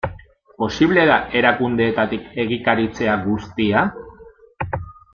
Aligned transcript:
Posible 0.63 1.03
da 1.09 1.17
erakundeetatik 1.41 2.25
egikaritzea 2.47 3.19
guztia? 3.29 3.85